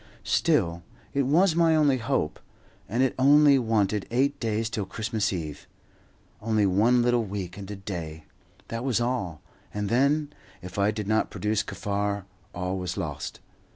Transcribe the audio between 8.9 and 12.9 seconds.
all, and then, if I did not produce Kaffar, all